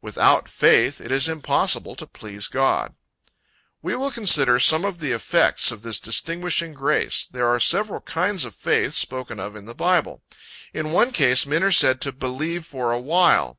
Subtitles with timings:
[0.00, 2.94] "Without faith it is impossible to please God."
[3.82, 7.26] We will consider some of the effects of this distinguishing grace.
[7.26, 10.22] There are several kinds of faith spoken of in the Bible.
[10.72, 13.58] In one case, men are said to "believe for a while."